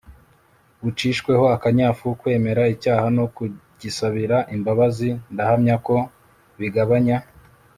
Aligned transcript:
bucishweho 0.81 1.45
akanyafu. 1.55 2.05
kwemera 2.19 2.63
icyaha 2.75 3.05
no 3.17 3.25
kugisabira 3.35 4.37
imbabazi 4.55 5.09
ndahamya 5.33 5.75
ko 5.85 5.95
bigabanya 6.59 7.17